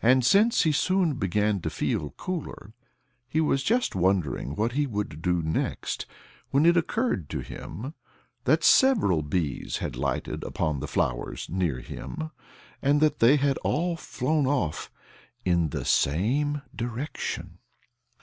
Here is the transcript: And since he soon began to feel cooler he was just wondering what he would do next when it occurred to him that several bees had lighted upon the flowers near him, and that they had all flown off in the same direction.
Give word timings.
And 0.00 0.24
since 0.24 0.62
he 0.62 0.72
soon 0.72 1.16
began 1.16 1.60
to 1.60 1.68
feel 1.68 2.12
cooler 2.16 2.72
he 3.28 3.42
was 3.42 3.62
just 3.62 3.94
wondering 3.94 4.54
what 4.54 4.72
he 4.72 4.86
would 4.86 5.20
do 5.20 5.42
next 5.42 6.06
when 6.48 6.64
it 6.64 6.78
occurred 6.78 7.28
to 7.28 7.40
him 7.40 7.92
that 8.44 8.64
several 8.64 9.20
bees 9.20 9.76
had 9.76 9.96
lighted 9.96 10.44
upon 10.44 10.80
the 10.80 10.88
flowers 10.88 11.46
near 11.50 11.80
him, 11.80 12.30
and 12.80 13.02
that 13.02 13.18
they 13.18 13.36
had 13.36 13.58
all 13.58 13.98
flown 13.98 14.46
off 14.46 14.90
in 15.44 15.68
the 15.68 15.84
same 15.84 16.62
direction. 16.74 17.58